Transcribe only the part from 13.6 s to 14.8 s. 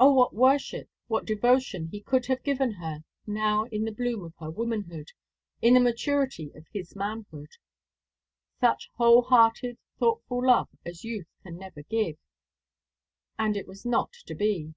was not to be.